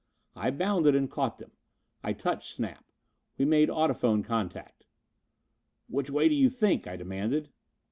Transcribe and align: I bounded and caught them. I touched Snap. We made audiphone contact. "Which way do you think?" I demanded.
I 0.35 0.49
bounded 0.49 0.95
and 0.95 1.11
caught 1.11 1.37
them. 1.37 1.51
I 2.03 2.13
touched 2.13 2.55
Snap. 2.55 2.85
We 3.37 3.45
made 3.45 3.69
audiphone 3.69 4.23
contact. 4.23 4.87
"Which 5.87 6.09
way 6.09 6.27
do 6.27 6.33
you 6.33 6.49
think?" 6.49 6.87
I 6.87 6.95
demanded. 6.95 7.51